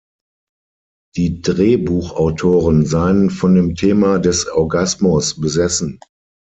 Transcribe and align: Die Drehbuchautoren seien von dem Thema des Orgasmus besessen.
Die 1.15 1.43
Drehbuchautoren 1.43 2.87
seien 2.87 3.29
von 3.29 3.53
dem 3.53 3.75
Thema 3.75 4.17
des 4.17 4.47
Orgasmus 4.47 5.39
besessen. 5.39 5.99